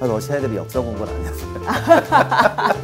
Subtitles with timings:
[0.00, 1.48] 러시아 애들이 역사 공부를 안 했어요.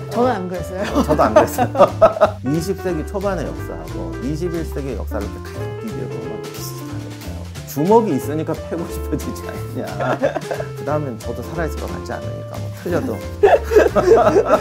[0.10, 1.02] 저는 안 그랬어요.
[1.04, 1.68] 저도 안 그랬어요.
[2.44, 7.66] 20세기 초반의 역사하고 21세기 역사를 이렇게 가장 비교해보면 비슷하거든요.
[7.68, 10.18] 주먹이 있으니까 패고 싶어지지 않느냐.
[10.76, 13.16] 그 다음엔 저도 살아있을 것 같지 않으니까 뭐 틀려도.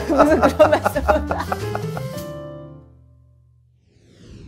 [0.09, 1.03] 무슨 그런 말씀을.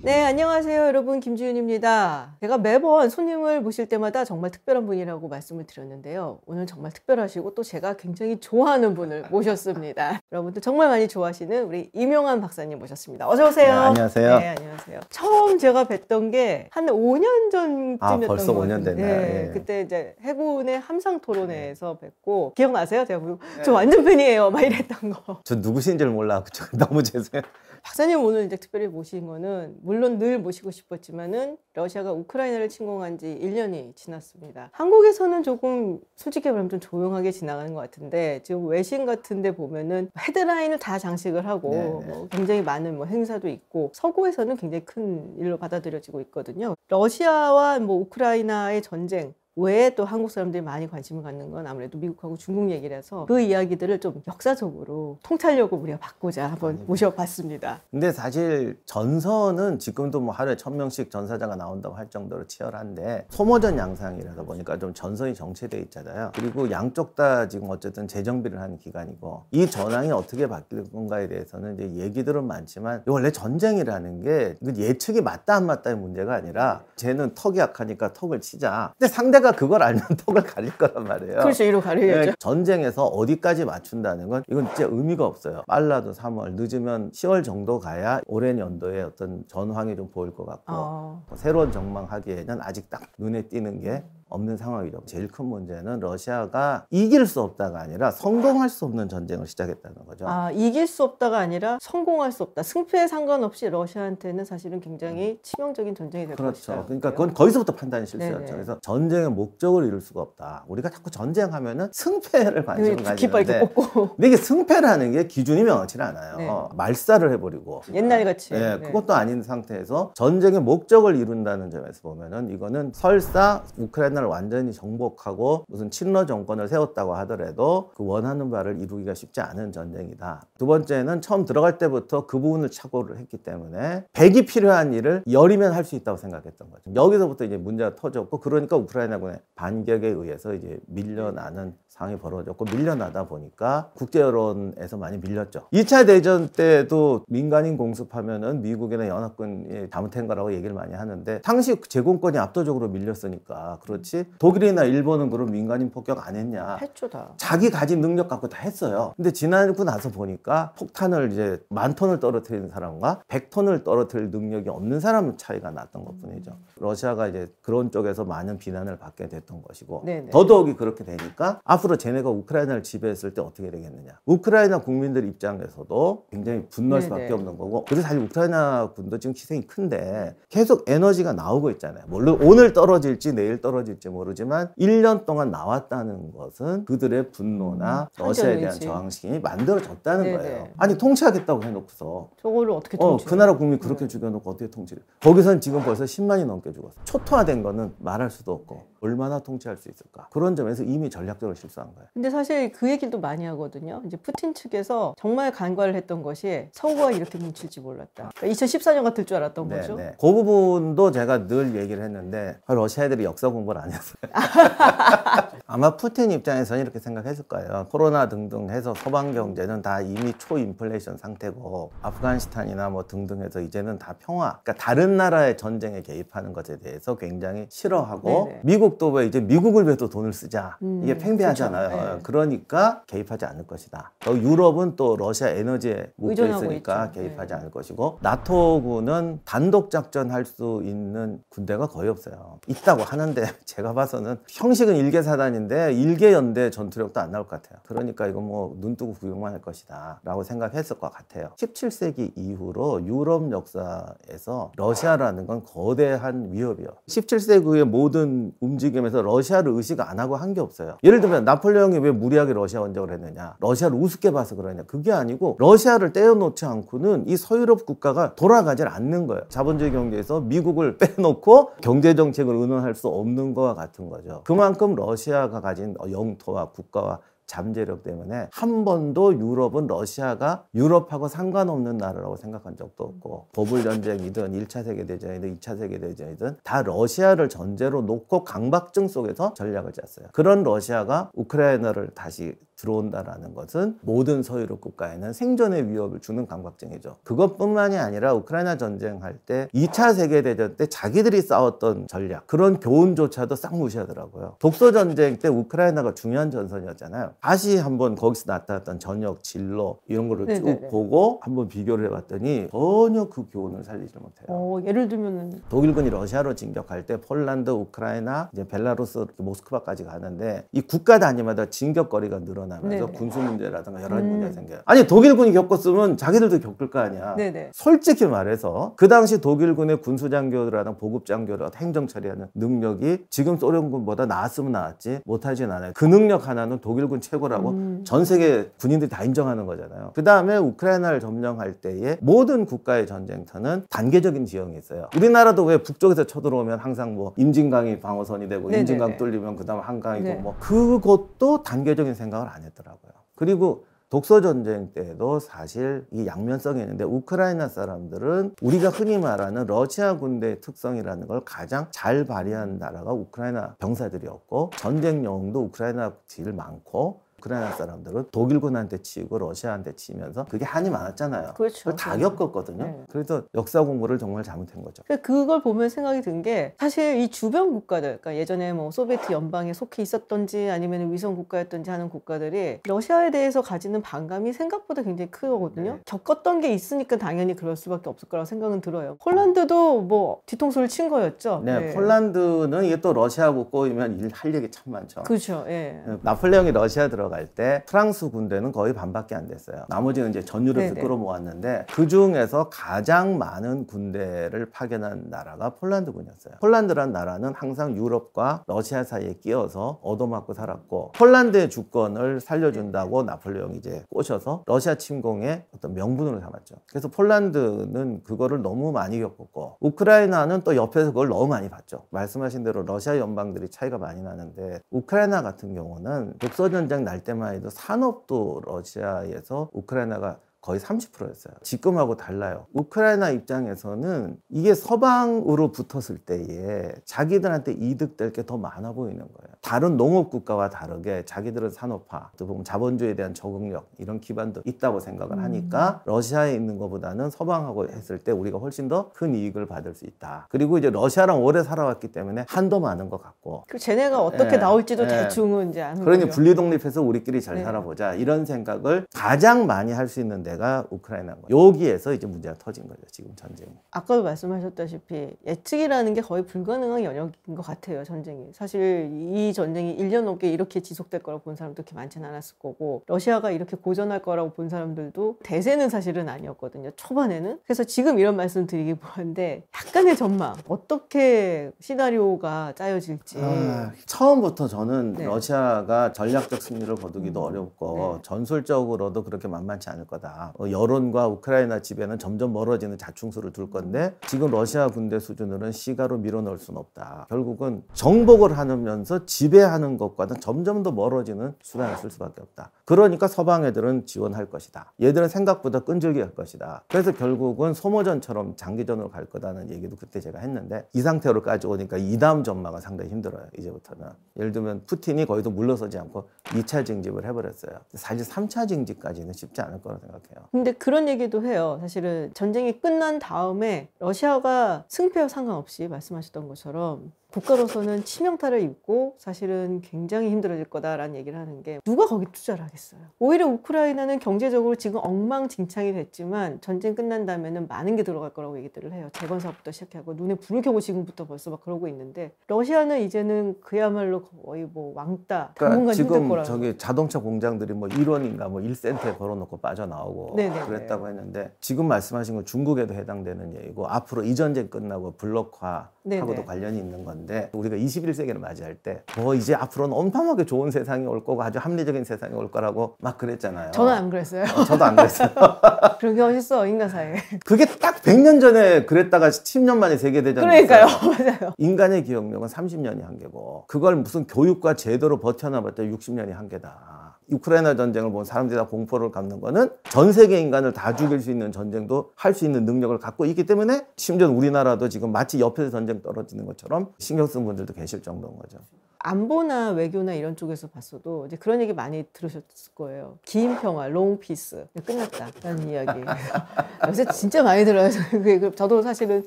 [0.05, 0.85] 네, 안녕하세요.
[0.85, 1.19] 여러분.
[1.19, 2.35] 김지윤입니다.
[2.39, 6.37] 제가 매번 손님을 모실 때마다 정말 특별한 분이라고 말씀을 드렸는데요.
[6.45, 10.21] 오늘 정말 특별하시고 또 제가 굉장히 좋아하는 분을 모셨습니다.
[10.31, 13.27] 여러분들 정말 많이 좋아하시는 우리 이명환 박사님 모셨습니다.
[13.27, 13.65] 어서오세요.
[13.65, 14.39] 네, 안녕하세요.
[14.39, 14.99] 네, 안녕하세요.
[15.09, 19.21] 처음 제가 뵀던 게 한 5년 전쯤이었던 아, 벌써 것 5년 같은데, 됐나요?
[19.21, 19.53] 네, 예.
[19.53, 23.05] 그때 이제 해군의 함상 토론회에서 뵙고 기억나세요?
[23.05, 24.51] 제가 뭐, 저 완전 팬이에요.
[24.51, 25.39] 막 이랬던 거.
[25.43, 26.43] 저 누구신 줄 몰라.
[26.53, 27.41] 저 너무 죄송해요.
[27.81, 33.95] 박사님 오늘 이제 특별히 모신 거는 물론 늘 모시고 싶었지만은 러시아가 우크라이나를 침공한 지 1년이
[33.95, 34.69] 지났습니다.
[34.73, 40.79] 한국에서는 조금 솔직히 말하면 좀 조용하게 지나가는 것 같은데 지금 외신 같은 데 보면은 헤드라인을
[40.79, 42.05] 다 장식을 하고 네네.
[42.07, 46.75] 뭐 굉장히 많은 뭐 행사도 있고 서구에서는 굉장히 큰 일로 받아들여지고 있거든요.
[46.89, 52.69] 러시아와 뭐 우크라이나의 전쟁 왜 또 한국 사람들이 많이 관심을 갖는 건 아무래도 미국하고 중국
[52.71, 57.81] 얘기라서 그 이야기들을 좀 역사적으로 통찰력을 우리가 받고자 한번 모셔봤습니다.
[57.91, 64.43] 근데 사실 전선은 지금도 뭐 하루에 천 명씩 전사자가 나온다고 할 정도로 치열한데 소모전 양상이라서
[64.43, 66.31] 보니까 좀 전선이 정체돼 있잖아요.
[66.35, 72.03] 그리고 양쪽 다 지금 어쨌든 재정비를 하는 기간이고 이 전황이 어떻게 바뀔 건가에 대해서는 이제
[72.03, 78.13] 얘기들은 많지만 원래 전쟁이라는 게 이건 예측이 맞다 안 맞다의 문제가 아니라 쟤는 턱이 약하니까
[78.13, 78.91] 턱을 치자.
[78.99, 81.39] 근데 상대가 그걸 알면 턱을 가릴 거란 말이에요.
[81.39, 81.63] 그렇죠.
[81.63, 82.31] 이로 가려야죠.
[82.31, 85.63] 네, 전쟁에서 어디까지 맞춘다는 건 이건 진짜 의미가 없어요.
[85.67, 91.23] 빨라도 3월, 늦으면 10월 정도 가야 올해 연도에 어떤 전황이 좀 보일 것 같고 어.
[91.27, 94.03] 뭐 새로운 전망하기에는 아직 딱 눈에 띄는 게
[94.35, 95.01] 없는 상황이죠.
[95.05, 100.27] 제일 큰 문제는 러시아가 이길 수 없다가 아니라 성공할 수 없는 전쟁을 시작했다는 거죠.
[100.27, 102.63] 아, 이길 수 없다가 아니라 성공할 수 없다.
[102.63, 106.51] 승패에 상관없이 러시아한테는 사실은 굉장히 치명적인 전쟁이 될 그렇죠.
[106.53, 106.85] 것이다.
[106.85, 108.53] 그러니까 그건 거기서부터 판단이 실수였죠.
[108.53, 110.65] 그래서 전쟁의 목적을 이룰 수가 없다.
[110.67, 113.73] 우리가 자꾸 전쟁하면은 승패를 관심을 이렇게 가지는데
[114.15, 116.37] 근데 이게 승패라는 게 기준이 명확치 않아요.
[116.37, 116.49] 네.
[116.75, 118.53] 말살을 해버리고 옛날 같이.
[118.53, 118.79] 예, 네.
[118.79, 125.89] 그것도 아닌 상태에서 전쟁의 목적을 이룬다는 점에서 보면은 이거는 설사 우크라이나 를 완전히 정복하고 무슨
[125.89, 130.41] 친러 정권을 세웠다고 하더라도 그 원하는 바를 이루기가 쉽지 않은 전쟁이다.
[130.57, 135.85] 두 번째는 처음 들어갈 때부터 그 부분을 착오를 했기 때문에 백이 필요한 일을 열이면 할
[135.85, 136.81] 수 있다고 생각했던 거죠.
[136.95, 144.19] 여기서부터 이제 문제가 터졌고 그러니까 우크라이나군의 반격에 의해서 이제 밀려나는 상황이 벌어졌고 밀려나다 보니까 국제
[144.19, 145.67] 여론에서 많이 밀렸죠.
[145.71, 152.89] 2차 대전 때도 민간인 공습하면은 미국이나 연합군이 잘못한 거라고 얘기를 많이 하는데 당시 제공권이 압도적으로
[152.89, 156.77] 밀렸으니까 그렇지 독일이나 일본은 그런 민간인 폭격 안 했냐?
[156.81, 157.33] 했죠 다.
[157.37, 159.13] 자기 가진 능력 갖고 다 했어요.
[159.15, 164.99] 근데 지나고 나서 보니까 폭탄을 이제 만 톤을 떨어뜨리는 사람과 백 톤을 떨어뜨릴 능력이 없는
[164.99, 166.57] 사람 차이가 났던 것 뿐이죠.
[166.81, 170.31] 러시아가 이제 그런 쪽에서 많은 비난을 받게 됐던 것이고 네네.
[170.31, 174.19] 더더욱이 그렇게 되니까 앞 으로 쟤네가 우크라이나를 지배했을 때 어떻게 되겠느냐.
[174.25, 177.07] 우크라이나 국민들 입장에서도 굉장히 분노할 네네.
[177.07, 182.03] 수밖에 없는 거고 그래서 사실 우크라이나 군도 지금 희생이 큰데 계속 에너지가 나오고 있잖아요.
[182.07, 188.73] 물론 오늘 떨어질지 내일 떨어질지 모르지만 1년 동안 나왔다는 것은 그들의 분노나 음, 러시아에 대한.
[188.79, 190.37] 저항심이 만들어졌다는 네네.
[190.37, 190.67] 거예요.
[190.77, 193.25] 아니 통치하겠다고 해놓고서 저거를 어떻게 어, 통치?
[193.25, 195.03] 그 나라 국민 그렇게 죽여놓고 어떻게 통치를?
[195.21, 196.95] 거기선 지금 벌써 10만이 넘게 죽었어.
[197.03, 200.27] 초토화된 거는 말할 수도 없고 얼마나 통치할 수 있을까?
[200.31, 202.09] 그런 점에서 이미 전략적으로 실수한 거예요.
[202.13, 204.01] 근데 사실 그 얘기도 많이 하거든요.
[204.05, 208.31] 이제 푸틴 측에서 정말 간과를 했던 것이 서구가 이렇게 뭉칠지 몰랐다.
[208.35, 209.95] 그러니까 2014년 같을 줄 알았던 네, 거죠.
[209.95, 210.15] 네.
[210.19, 214.15] 그 부분도 제가 늘 얘기를 했는데 아, 러시아 애들이 역사 공부를 안 했어요.
[215.67, 217.87] 아마 푸틴 입장에서는 이렇게 생각했을 거예요.
[217.89, 224.15] 코로나 등등 해서 서방 경제는 다 이미 초인플레이션 상태고 아프가니스탄이나 뭐 등등 해서 이제는 다
[224.19, 224.59] 평화.
[224.63, 228.61] 그러니까 다른 나라의 전쟁에 개입하는 것에 대해서 굉장히 싫어하고 네네.
[228.63, 230.77] 미국 도 왜 이제 미국을 위해서 돈을 쓰자.
[230.81, 231.89] 음, 이게 팽배하잖아요.
[231.89, 232.13] 그렇죠.
[232.15, 232.19] 네.
[232.23, 234.11] 그러니까 개입하지 않을 것이다.
[234.25, 237.21] 또 유럽은 또 러시아 에너지에 묶여 있으니까 있죠.
[237.21, 237.59] 개입하지 네.
[237.59, 242.59] 않을 것이고 나토군은 단독 작전할 수 있는 군대가 거의 없어요.
[242.67, 247.79] 있다고 하는데 제가 봐서는 형식은 일개 사단인데 일개 연대 전투력도 안 나올 것 같아요.
[247.85, 251.49] 그러니까 이거 뭐눈 뜨고 구경만 할 것이다라고 생각했을 것 같아요.
[251.57, 256.87] 17세기 이후로 유럽 역사에서 러시아라는 건 거대한 위협이요.
[257.07, 260.97] 17세기의 모든 움 직임에서 러시아를 의식 안 하고 한 게 없어요.
[261.03, 263.55] 예를 들면 나폴레옹이 왜 무리하게 러시아 원정을 했느냐?
[263.59, 264.83] 러시아를 우습게 봐서 그러냐?
[264.83, 269.41] 그게 아니고 러시아를 떼어놓지 않고는 이 서유럽 국가가 돌아가질 않는 거예요.
[269.49, 274.41] 자본주의 경제에서 미국을 빼놓고 경제 정책을 의논할 수 없는 거와 같은 거죠.
[274.45, 282.75] 그만큼 러시아가 가진 영토와 국가와 잠재력 때문에 한 번도 유럽은 러시아가 유럽하고 상관없는 나라라고 생각한
[282.75, 289.07] 적도 없고 버블 전쟁이든 1차 세계 대전이든 2차 세계 대전이든 다 러시아를 전제로 놓고 강박증
[289.07, 290.29] 속에서 전략을 짰어요.
[290.31, 297.17] 그런 러시아가 우크라이나를 다시 들어온다라는 것은 모든 서유럽 국가에는 생존의 위협을 주는 강박증이죠.
[297.23, 304.55] 그것뿐만이 아니라 우크라이나 전쟁할 때 2차 세계대전 때 자기들이 싸웠던 전략 그런 교훈조차도 싹 무시하더라고요.
[304.59, 307.31] 독소 전쟁 때 우크라이나가 중요한 전선이었잖아요.
[307.41, 310.79] 다시 한번 거기서 나타났던 전역, 진로 이런 거를 네네네.
[310.81, 314.45] 쭉 보고 한번 비교를 해봤더니 전혀 그 교훈을 살리지 못해요.
[314.47, 321.17] 어, 예를 들면은 독일군이 러시아로 진격할 때 폴란드, 우크라이나, 이제 벨라루스, 모스크바까지 가는데 이 국가
[321.17, 323.17] 단위마다 진격거리가 늘어나 면서 네네.
[323.17, 324.31] 군수 문제라든가 여러 가지 음.
[324.31, 324.79] 문제가 생겨요.
[324.85, 327.35] 아니 독일군이 겪었으면 자기들도 겪을 거 아니야.
[327.35, 327.71] 네네.
[327.73, 335.71] 솔직히 말해서 그 당시 독일군의 군수장교라든 보급장교라든 행정 처리하는 능력이 지금 소련군보다 나았으면 나았지 못하진
[335.71, 335.91] 않아요.
[335.95, 338.01] 그 능력 하나는 독일군 최고라고 음.
[338.05, 340.11] 전 세계 군인들이 다 인정하는 거잖아요.
[340.13, 345.09] 그 다음에 우크라이나를 점령할 때에 모든 국가의 전쟁터는 단계적인 지형이 있어요.
[345.15, 348.79] 우리나라도 왜 북쪽에서 쳐들어오면 항상 뭐 임진강이 방어선이 되고 네네네.
[348.81, 350.35] 임진강 뚫리면 그 다음 한강이고 네.
[350.35, 353.11] 뭐 그것도 단계적인 생각을 안 했더라고요.
[353.35, 360.61] 그리고 독소 전쟁 때도 사실 이 양면성이 있는데 우크라이나 사람들은 우리가 흔히 말하는 러시아 군대의
[360.61, 368.25] 특성이라는 걸 가장 잘 발휘한 나라가 우크라이나 병사들이었고 전쟁 영웅도 우크라이나 제일 많고 우크라이나 사람들은
[368.31, 371.53] 독일군한테 치고 러시아한테 치면서 그게 한이 많았잖아요.
[371.55, 371.91] 그렇죠.
[371.95, 372.83] 다 겪었거든요.
[372.83, 373.03] 네.
[373.09, 375.03] 그래서 역사 공부를 정말 잘못한 거죠.
[375.03, 379.71] 그러니까 그걸 보면 생각이 든 게 사실 이 주변 국가들, 그러니까 예전에 뭐 소비에트 연방에
[379.73, 385.93] 속해 있었던지 아니면 위성 국가였던지 하는 국가들이 러시아에 대해서 가지는 반감이 생각보다 굉장히 크거든요.
[385.93, 385.99] 네.
[386.05, 389.15] 겪었던 게 있으니까 당연히 그럴 수밖에 없을 거라고 생각은 들어요.
[389.21, 391.61] 폴란드도 뭐 뒤통수를 친 거였죠.
[391.63, 395.23] 네, 폴란드는 이게 또 러시아하고 꼬이면 일 할 얘기 참 많죠.
[395.23, 395.63] 그렇죠.
[395.69, 396.03] 예.
[396.21, 399.85] 나폴레옹이 러시아 들어 갈 때 프랑스 군대는 거의 반밖에 안 됐어요.
[399.89, 401.01] 나머지는 이제 전 유럽에서 네네.
[401.01, 406.55] 끌어모았는데 그 중에서 가장 많은 군대를 파견한 나라가 폴란드군이었어요.
[406.61, 414.63] 폴란드란 나라는 항상 유럽과 러시아 사이에 끼어서 얻어맞고 살았고 폴란드의 주권을 살려준다고 나폴레옹이 이제 꼬셔서
[414.65, 416.75] 러시아 침공의 어떤 명분으로 삼았죠.
[416.87, 422.05] 그래서 폴란드는 그거를 너무 많이 겪었고 우크라이나는 또 옆에서 그걸 너무 많이 봤죠.
[422.11, 428.61] 말씀하신 대로 러시아 연방들이 차이가 많이 나는데 우크라이나 같은 경우는 독소전쟁 날 때만 해도 산업도
[428.65, 431.53] 러시아에서 우크라이나가 거의 30%였어요.
[431.61, 432.65] 지금하고 달라요.
[432.73, 439.55] 우크라이나 입장에서는 이게 서방으로 붙었을 때에 자기들한테 이득될 게 더 많아 보이는 거예요.
[439.61, 445.41] 다른 농업 국가와 다르게 자기들은 산업화, 또 보면 자본주의에 대한 적응력 이런 기반도 있다고 생각을
[445.43, 450.47] 하니까 러시아에 있는 것보다는 서방하고 했을 때 우리가 훨씬 더 큰 이익을 받을 수 있다.
[450.49, 455.03] 그리고 이제 러시아랑 오래 살아왔기 때문에 한도 많은 것 같고 그 쟤네가 어떻게 예, 나올지도
[455.05, 455.07] 예.
[455.07, 456.35] 대충은 이제 아는 그러니 거죠.
[456.35, 457.63] 분리 독립해서 우리끼리 잘 네.
[457.63, 461.67] 살아보자 이런 생각을 가장 많이 할 수 있는 데가 우크라이나인 거예요.
[461.67, 463.01] 여기에서 이제 문제가 터진 거죠.
[463.11, 463.71] 지금 전쟁이.
[463.91, 468.51] 아까도 말씀하셨다시피 예측이라는 게 거의 불가능한 영역인 것 같아요, 전쟁이.
[468.53, 473.51] 사실 이 전쟁이 1년 넘게 이렇게 지속될 거라고 본 사람도 그렇게 많지는 않았을 거고, 러시아가
[473.51, 477.59] 이렇게 고전할 거라고 본 사람들도 대세는 사실은 아니었거든요, 초반에는.
[477.65, 483.39] 그래서 지금 이런 말씀 드리기 뭐한데, 약간의 전망, 어떻게 시나리오가 짜여질지.
[483.41, 485.25] 아, 처음부터 저는 네.
[485.25, 488.21] 러시아가 전략적 승리를 거두기도 어렵고 네.
[488.23, 490.44] 전술적으로도 그렇게 만만치 않을 거다.
[490.59, 496.57] 어, 여론과 우크라이나 집에는 점점 멀어지는 자충수를 둘 건데 지금 러시아 군대 수준으로는 시가로 밀어넣을
[496.57, 497.27] 수는 없다.
[497.29, 502.71] 결국은 정복을 하면서 지배하는 것과는 점점 더 멀어지는 수단을 쓸 수밖에 없다.
[502.85, 504.93] 그러니까 서방 애들은 지원할 것이다.
[505.01, 506.83] 얘들은 생각보다 끈질기 할 것이다.
[506.87, 512.43] 그래서 결국은 소모전처럼 장기전으로 갈 거다는 얘기도 그때 제가 했는데 이 상태로까지 오니까 이 다음
[512.43, 513.45] 전망은 상당히 힘들어요.
[513.57, 514.07] 이제부터는.
[514.37, 517.79] 예를 들면 푸틴이 거기서 물러서지 않고 2차 징집을 해버렸어요.
[517.93, 520.47] 사실 3차 징집까지는 쉽지 않을 거라고 생각해 요.
[520.51, 521.77] 근데 그런 얘기도 해요.
[521.81, 530.65] 사실은 전쟁이 끝난 다음에 러시아가 승패와 상관없이 말씀하셨던 것처럼 국가로서는 치명타를 입고 사실은 굉장히 힘들어질
[530.65, 533.01] 거다라는 얘기를 하는 게 누가 거기 투자를 하겠어요.
[533.19, 539.09] 오히려 우크라이나는 경제적으로 지금 엉망진창이 됐지만 전쟁 끝난 다음에는 많은 게 들어갈 거라고 얘기들을 해요.
[539.11, 544.65] 재건 사업부터 시작하고 눈에 불을 켜고 지금부터 벌써 막 그러고 있는데 러시아는 이제는 그야말로 거의
[544.71, 546.15] 뭐 왕따 그러니까 지금.
[546.43, 550.65] 저기 자동차 공장들이 뭐 1원인가 뭐 1센트에 걸어놓고 빠져나오고 네네네.
[550.67, 556.45] 그랬다고 했는데 지금 말씀하신 건 중국에도 해당되는 얘기고 앞으로 이 전쟁 끝나고 블록화하고도 네네.
[556.45, 561.41] 관련이 있는 건데 우리가 21세기를 맞이할 때 뭐 이제 앞으로는 엄청나게 좋은 세상이 올 거고
[561.41, 563.71] 아주 합리적인 세상이 올 거라고 막 그랬잖아요.
[563.71, 564.43] 저는 안 그랬어요.
[564.43, 565.29] 어, 저도 안 그랬어요.
[565.99, 567.15] 그런 게 어딨어 인간 사이에.
[567.45, 570.85] 그게 딱 100년 전에 그랬다가 10년 만에 세계대전이 그러니까요.
[571.17, 571.53] 맞아요.
[571.57, 577.04] 인간의 기억력은 30년이 한계고 그걸 무슨 교육과 제도로 버텨나봤자 60년이 한계다.
[577.31, 581.51] 우크라이나 전쟁을 본 사람들이 다 공포를 갖는 거는 전 세계 인간을 다 죽일 수 있는
[581.51, 586.45] 전쟁도 할 수 있는 능력을 갖고 있기 때문에 심지어 우리나라도 지금 마치 옆에서 전쟁 떨어지는
[586.45, 588.57] 것처럼 신경 쓰는 분들도 계실 정도인 거죠.
[589.05, 593.19] 안보나 외교나 이런 쪽에서 봤어도 이제 그런 얘기 많이 들으셨을 거예요.
[593.23, 595.99] 긴 평화, long peace 끝났다 라는 이야기.
[596.87, 597.89] 요새 진짜 많이 들어요.
[598.11, 599.23] 그 저도 사실은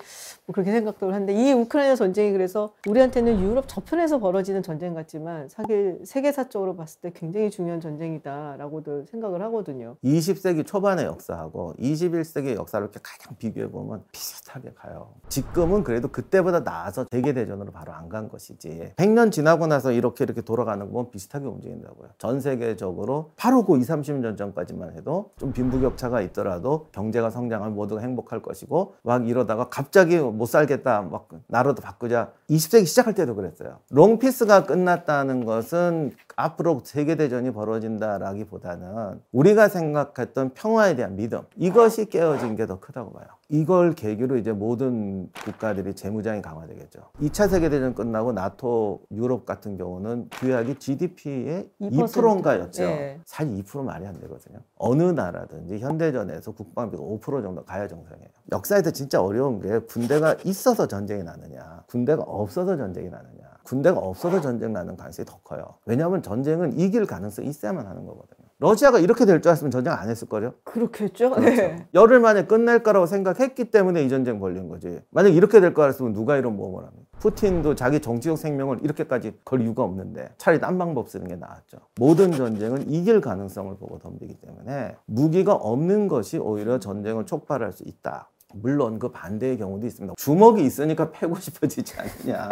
[0.46, 6.00] 뭐 그렇게 생각도 하는데 이 우크라이나 전쟁이 그래서 우리한테는 유럽 저편에서 벌어지는 전쟁 같지만 사실
[6.04, 9.94] 세계사적으로 봤을 때 굉장히 중요한 전쟁이다라고들 생각을 하거든요.
[10.02, 15.12] 20세기 초반의 역사하고 21세기 역사를 이렇게 가장 비교해 보면 비슷하게 가요.
[15.28, 18.94] 지금은 그래도 그때보다 나아서 세계 대전으로 바로 안 간 것이지.
[18.96, 22.10] 100년 지나고 나서 이렇게 이렇게 돌아가는 건 비슷하게 움직인다고요.
[22.18, 28.40] 전 세계적으로 바로 그 2, 30년 전까지만 해도 좀 빈부격차가 있더라도 경제가 성장하면 모두가 행복할
[28.40, 33.80] 것이고 막 이러다가 갑자기 못 살겠다 막 나라도 바꾸자 20세기 시작할 때도 그랬어요.
[33.90, 42.68] 롱피스가 끝났다는 것은 앞으로 세계 대전이 벌어진다라기보다는 우리가 생각했던 평화에 대한 믿음 이것이 깨어진 게
[42.68, 43.26] 더 크다고 봐요.
[43.50, 47.00] 이걸 계기로 이제 모든 국가들이 재무장이 강화되겠죠.
[47.22, 52.82] 2차 세계대전 끝나고 나토 유럽 같은 경우는 규약이 GDP의 2%인가였죠.
[52.82, 53.20] 예.
[53.24, 54.58] 사실 2% 말이 안 되거든요.
[54.76, 58.28] 어느 나라든지 현대전에서 국방비가 5% 정도 가야 정상이에요.
[58.52, 63.48] 역사에서 진짜 어려운 게 군대가 있어서 전쟁이 나느냐, 군대가 없어서 전쟁이 나느냐.
[63.62, 65.74] 군대가 없어서 전쟁 나는 가능성이 더 커요.
[65.84, 68.47] 왜냐하면 전쟁은 이길 가능성이 있어야만 하는 거거든요.
[68.60, 70.52] 러시아가 이렇게 될 줄 알았으면 전쟁 안 했을 거요.
[70.64, 71.30] 그렇겠죠.
[71.30, 71.62] 그렇죠.
[71.62, 71.86] 네.
[71.94, 75.00] 열흘 만에 끝낼 거라고 생각했기 때문에 이 전쟁 벌린 거지.
[75.10, 77.06] 만약 이렇게 될 거 알았으면 누가 이런 모험을 합니까?
[77.20, 81.78] 푸틴도 자기 정치적 생명을 이렇게까지 걸 이유가 없는데 차라리 딴 방법 쓰는 게 나았죠.
[82.00, 88.30] 모든 전쟁은 이길 가능성을 보고 덤비기 때문에 무기가 없는 것이 오히려 전쟁을 촉발할 수 있다.
[88.54, 90.14] 물론 그 반대의 경우도 있습니다.
[90.16, 92.48] 주먹이 있으니까 패고 싶어지지 않느냐.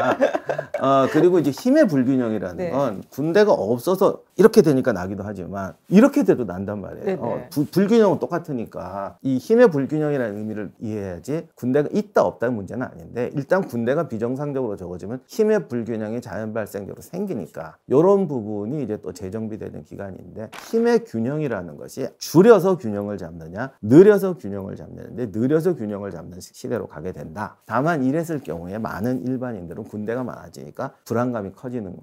[0.81, 2.71] 어, 그리고 이제 힘의 불균형이라는 네.
[2.71, 7.05] 건 군대가 없어서 이렇게 되니까 나기도 하지만 이렇게 돼도 난단 말이에요.
[7.07, 7.19] 네, 네.
[7.21, 13.67] 어, 부- 불균형은 똑같으니까 이 힘의 불균형이라는 의미를 이해해야지 군대가 있다 없다는 문제는 아닌데 일단
[13.67, 21.05] 군대가 비정상적으로 적어지면 힘의 불균형이 자연 발생적으로 생기니까 이런 부분이 이제 또 재정비되는 기간인데 힘의
[21.05, 27.13] 균형이라는 것이 줄여서 균형을 잡느냐 느려서 균형을 잡느냐인데 느려서 균형 을 잡는 시- 시대로 가게
[27.13, 27.57] 된다.
[27.67, 31.97] 다만 이랬을 경우에 많은 일반인들은 군대가 많아지니까 불안감이 커지는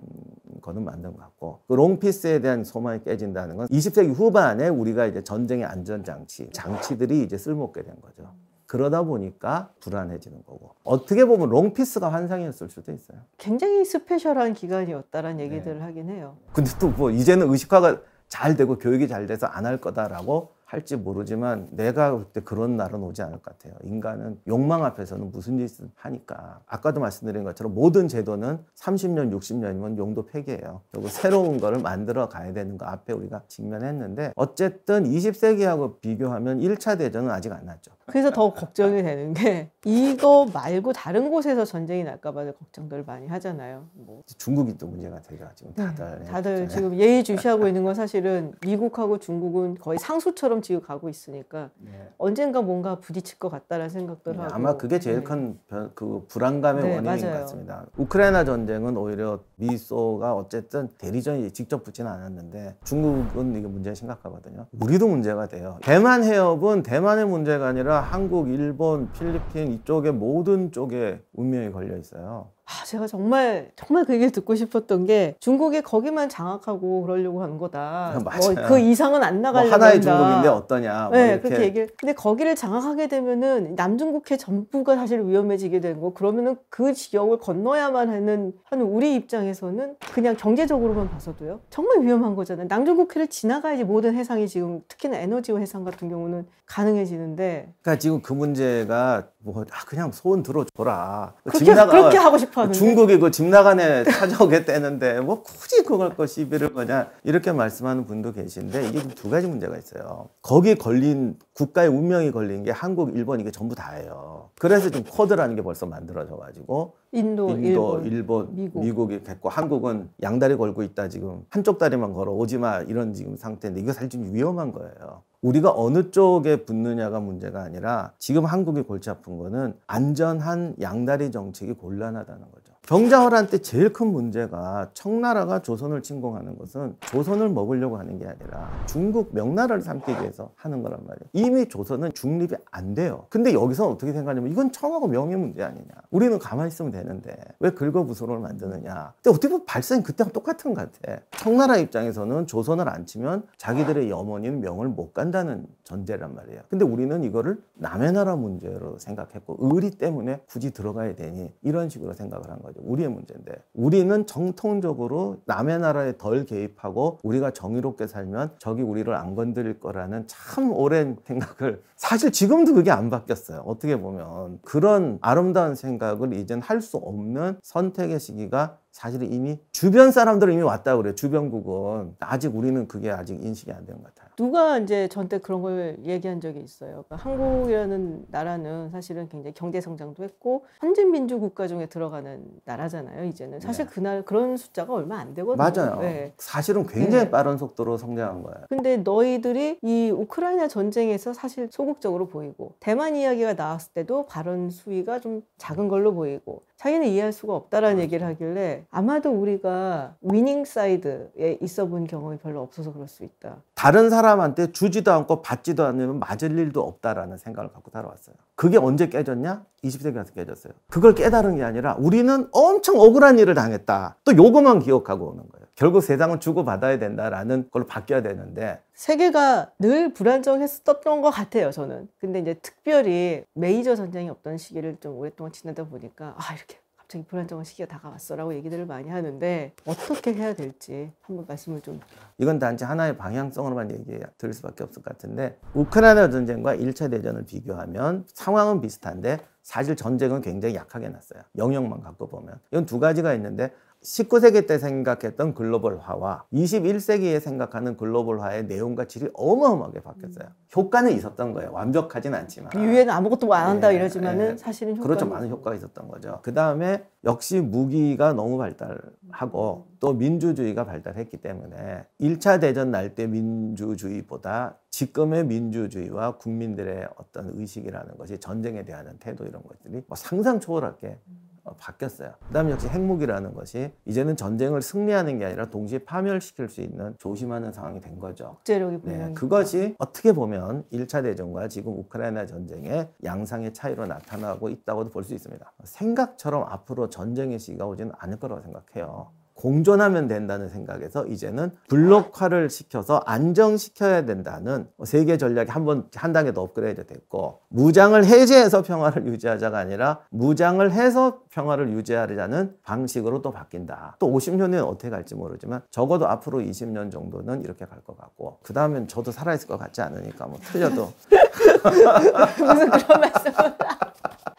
[0.62, 5.66] 거는 맞는 것 같고 그 롱피스에 대한 소망이 깨진다는 건 20세기 후반에 우리가 이제 전쟁의
[5.66, 8.32] 안전장치 장치들이 이제 쓸모없게 된 거죠.
[8.66, 13.20] 그러다 보니까 불안해지는 거고 어떻게 보면 롱피스가 환상이었을 수도 있어요.
[13.38, 16.38] 굉장히 스페셜한 기간이었다라는 얘기들을 하긴 해요.
[16.54, 21.68] 근데 또 뭐 이제는 의식화가 잘 되고 교육이 잘 돼서 안 할 거다라고 할지 모르지만
[21.70, 23.76] 내가 볼때 그런 날은 오지 않을 것 같아요.
[23.84, 30.82] 인간은 욕망 앞에서는 무슨 짓을 하니까 아까도 말씀드린 것처럼 모든 제도는 30년, 60년이면 용도 폐기예요.
[30.92, 37.30] 그리고 새로운 거를 만들어 가야 되는 거 앞에 우리가 직면했는데 어쨌든 20세기하고 비교하면 1차 대전은
[37.30, 37.92] 아직 안 났죠.
[38.08, 43.86] 그래서 더 걱정이 되는 게 이거 말고 다른 곳에서 전쟁이 날까 봐 걱정들을 많이 하잖아요.
[43.94, 45.48] 뭐 중국이 또 문제가 되죠.
[45.56, 46.06] 지금 다들.
[46.06, 46.26] 네, 네.
[46.26, 51.92] 다들 지금 예의 주시하고 있는 건 사실은 미국하고 중국은 거의 상수처럼 지금 가고 있으니까 네.
[52.18, 55.24] 언젠가 뭔가 부딪힐 것 같다라는 생각들 네, 하고 아마 그게 제일 네.
[55.70, 57.42] 큰그 불안감의 네, 원인인 것 맞아요.
[57.42, 57.86] 같습니다.
[57.98, 64.66] 우크라이나 전쟁은 오히려 미소가 어쨌든 대리전이 직접 붙지는 않았는데 중국은 이게 문제가 심각하거든요.
[64.82, 65.78] 우리도 문제가 돼요.
[65.84, 72.50] 대만 해협은 대만의 문제가 아니라 한국, 일본, 필리핀 이쪽에 모든 쪽에 운명이 걸려 있어요.
[72.66, 78.22] 아, 제가 정말 정말 그 얘기를 듣고 싶었던 게 중국이 거기만 장악하고 그러려고 하는 거다.
[78.24, 78.54] 맞아요.
[78.56, 80.18] 뭐 그 이상은 안뭐 나가려고 하나의 한다.
[80.18, 81.08] 중국인데 어떠냐.
[81.10, 81.90] 뭐 네, 이렇게 그렇게 얘기를.
[81.98, 86.14] 근데 거기를 장악하게 되면은 남중국해 전부가 사실 위험해지게 거.
[86.14, 91.60] 그러면은 그 지역을 건너야만 하는 하는 우리 입장에서는 그냥 경제적으로만 봐서도요.
[91.70, 92.68] 정말 위험한 거잖아요.
[92.70, 99.28] 남중국해를 지나가야지 모든 해상이 지금 특히나 에너지 해상 같은 경우는 가능해지는데 그러니까 지금 그 문제가
[99.40, 101.34] 뭐 아, 그냥 소원 들어줘라.
[101.44, 106.16] 그렇게 집 나가- 그렇게 하고 싶어 하는데 중국이 그 집 나간에 찾아오겠다는데 뭐 굳이 그걸
[106.16, 110.30] 거 시비를 거냐 이렇게 말씀하는 분도 계신데 이게 두 가지 문제가 있어요.
[110.42, 114.50] 거기 걸린 국가의 운명이 걸린 게 한국, 일본 이게 전부 다예요.
[114.60, 118.82] 그래서 지금 코드라는 게 벌써 만들어져 가지고 인도, 인도, 일본, 일본, 미국.
[118.84, 119.12] 미국.
[119.12, 123.82] 이 됐고 한국은 양다리 걸고 있다 지금 한쪽 다리만 걸어 오지 마 이런 지금 상태인데
[123.82, 125.22] 이거 사실 좀 위험한 거예요.
[125.44, 132.42] 우리가 어느 쪽에 붙느냐가 문제가 아니라 지금 한국이 골치 아픈 거는 안전한 양다리 정책이 곤란하다는
[132.50, 132.63] 거죠.
[132.86, 139.34] 병자호란 때 제일 큰 문제가 청나라가 조선을 침공하는 것은 조선을 먹으려고 하는 게 아니라 중국
[139.34, 141.30] 명나라를 삼기 위해서 하는 거란 말이에요.
[141.32, 143.26] 이미 조선은 중립이 안 돼요.
[143.30, 145.88] 근데 여기서 어떻게 생각하냐면 이건 청하고 명예 문제 아니냐.
[146.12, 149.14] 우리는 가만히 있으면 되는데 왜 긁어부스럼을 만드느냐.
[149.16, 151.22] 근데 어떻게 보면 발상이 그때랑 똑같은 것 같아.
[151.38, 156.62] 청나라 입장에서는 조선을 안 치면 자기들의 염원인 명을 못 간다는 전제란 말이에요.
[156.68, 162.52] 근데 우리는 이거를 남의 나라 문제로 생각했고 의리 때문에 굳이 들어가야 되니 이런 식으로 생각을
[162.52, 162.73] 한 거죠.
[162.82, 169.80] 우리의 문제인데 우리는 정통적으로 남의 나라에 덜 개입하고 우리가 정의롭게 살면 적이 우리를 안 건드릴
[169.80, 173.64] 거라는 참 오랜 생각을 사실 지금도 그게 안 바뀌었어요.
[173.66, 180.54] 어떻게 보면 그런 아름다운 생각을 이젠 할 수 없는 선택의 시기가 사실 이미 주변 사람들은
[180.54, 181.16] 이미 왔다고 그래요.
[181.16, 184.30] 주변국은 아직 우리는 그게 아직 인식이 안 된 것 같아요.
[184.36, 187.04] 누가 이제 저한테 그런 걸 얘기한 적이 있어요.
[187.08, 193.26] 그러니까 한국이라는 나라는 사실은 굉장히 경제 성장도 했고 선진 민주 국가 중에 들어가는 나라잖아요.
[193.26, 193.92] 이제는 사실 네.
[193.92, 195.58] 그날 그런 숫자가 얼마 안 되거든요.
[195.58, 196.00] 맞아요.
[196.00, 196.34] 네.
[196.38, 197.32] 사실은 굉장히 네.
[197.32, 198.58] 빠른 속도로 성장한 거예요.
[198.70, 205.42] 근데 너희들이 이 우크라이나 전쟁에서 사실 소극적으로 보이고 대만 이야기가 나왔을 때도 발언 수위가 좀
[205.58, 212.06] 작은 걸로 보이고 자기는 이해할 수가 없다라는 얘기를 하길래 아마도 우리가 위닝 사이드에 있어 본
[212.06, 213.56] 경험이 별로 없어서 그럴 수 있다.
[213.74, 218.36] 다른 사람한테 주지도 않고 받지도 않으면 맞을 일도 없다라는 생각을 갖고 살아왔어요.
[218.56, 219.64] 그게 언제 깨졌냐?
[219.82, 220.74] 20세기 가서 깨졌어요.
[220.90, 224.18] 그걸 깨달은 게 아니라 우리는 엄청 억울한 일을 당했다.
[224.26, 225.63] 또 요거만 기억하고 오는 거예요.
[225.76, 232.08] 결국 세상은 주고받아야 된다라는 걸로 바뀌어야 되는데 세계가 늘 불안정했었던 것 같아요, 저는.
[232.20, 237.66] 근데 이제 특별히 메이저 전쟁이 없던 시기를 좀 오랫동안 지내다 보니까 아, 이렇게 갑자기 불안정한
[237.66, 242.00] 시기가 다가왔어라고 얘기들을 많이 하는데 어떻게 해야 될지 한번 말씀을 좀
[242.38, 248.26] 이건 단지 하나의 방향성으로만 얘기 드릴 수밖에 없을 것 같은데 우크라이나 전쟁과 1차 대전을 비교하면
[248.34, 251.42] 상황은 비슷한데 사실 전쟁은 굉장히 약하게 났어요.
[251.58, 252.60] 영역만 갖고 보면.
[252.72, 253.72] 이건 두 가지가 있는데
[254.04, 260.50] 19세기 때 생각했던 글로벌화와 21세기에 생각하는 글로벌화의 내용과 질이 어마어마하게 바뀌었어요.
[260.76, 261.72] 효과는 있었던 거예요.
[261.72, 262.72] 완벽하진 않지만.
[262.76, 264.58] 유엔 아무것도 뭐안 한다 예, 이러지만은 예.
[264.58, 265.26] 사실은 효과 그렇죠.
[265.26, 266.40] 많은 효과가 있었던 거죠.
[266.44, 274.78] 그 다음에 역시 무기가 너무 발달하고 또 민주주의가 발달했기 때문에 1차 대전 날 때 민주주의보다
[274.90, 281.53] 지금의 민주주의와 국민들의 어떤 의식이라는 것이 전쟁에 대한 태도 이런 것들이 뭐 상상 초월하게 어,
[281.78, 282.34] 바뀌었어요.
[282.48, 288.00] 그다음에 역시 핵무기라는 것이 이제는 전쟁을 승리하는 게 아니라 동시에 파멸시킬 수 있는 조심하는 상황이
[288.02, 288.56] 된 거죠.
[288.56, 295.24] 국제력이 네, 그것이 어떻게 보면 1차 대전과 지금 우크라이나 전쟁의 양상의 차이로 나타나고 있다고도 볼
[295.24, 295.72] 수 있습니다.
[295.86, 299.32] 생각처럼 앞으로 전쟁의 시기가 오지는 않을 거라고 생각해요.
[299.56, 307.06] 공존하면 된다는 생각에서 이제는 블록화를 시켜서 안정시켜야 된다는 세계 전략이 한번 한 단계 더 업그레이드
[307.08, 314.18] 됐고 무장을 해제해서 평화를 유지하자가 아니라 무장을 해서 평화를 유지하자는 방식으로 또 바뀐다.
[314.20, 319.08] 또 50년은 어떻게 갈지 모르지만 적어도 앞으로 20년 정도는 이렇게 갈 것 같고 그 다음엔
[319.08, 321.14] 저도 살아있을 것 같지 않으니까 뭐 틀려도
[322.60, 323.54] 무슨 그런 말씀을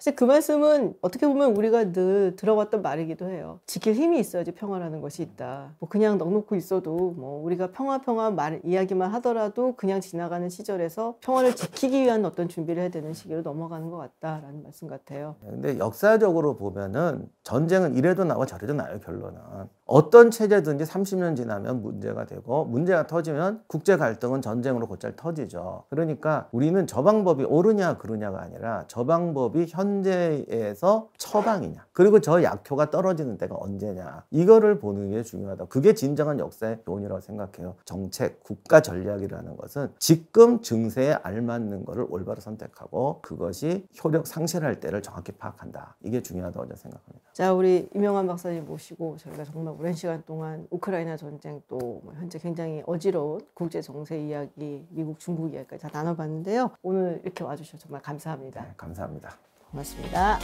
[0.04, 3.60] 사실 그 말씀은 어떻게 보면 우리가 늘 들어왔던 말이기도 해요.
[3.64, 5.72] 지킬 힘이 있어야지 평화라는 것이 있다.
[5.78, 11.56] 뭐 그냥 넉놓고 있어도 뭐 우리가 평화 평화 말 이야기만 하더라도 그냥 지나가는 시절에서 평화를
[11.56, 15.36] 지키기 위한 어떤 준비를 해야 되는 시기로 넘어가는 것 같다라는 말씀 같아요.
[15.40, 19.40] 근데 역사적으로 보면은 전쟁은 이래도 나와 저래도 나요 결론은
[19.86, 25.84] 어떤 체제든지 30년 지나면 문제가 되고 문제가 터지면 국제 갈등은 전쟁으로 곧잘 터지죠.
[25.90, 33.38] 그러니까 우리는 저 방법이 옳으냐 그르냐가 아니라 저 방법이 현재에서 처방이냐 그리고 저 약효가 떨어지는
[33.38, 35.66] 때가 언제냐 이거를 보는 게 중요하다.
[35.66, 37.76] 그게 진정한 역사의 교훈이라고 생각해요.
[37.84, 45.32] 정책 국가 전략이라는 것은 지금 증세에 알맞는 거를 올바로 선택하고 그것이 효력 상실할 때를 정확히
[45.32, 45.96] 파악한다.
[46.02, 47.30] 이게 중요하다고 저는 생각합니다.
[47.32, 52.82] 자, 우리 이명환 박사님 모시고 저희가 정말 오랜 시간 동안 우크라이나 전쟁 또뭐 현재 굉장히
[52.86, 56.70] 어지러운 국제 정세 이야기, 미국 중국 이야기까지 다 나눠봤는데요.
[56.82, 58.62] 오늘 이렇게 와주셔서 정말 감사합니다.
[58.62, 59.36] 네, 감사합니다.
[59.70, 60.38] 고맙습니다.